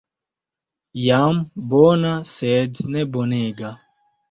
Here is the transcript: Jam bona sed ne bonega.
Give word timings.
Jam 1.01 1.35
bona 1.75 2.15
sed 2.33 2.73
ne 2.91 3.01
bonega. 3.13 3.75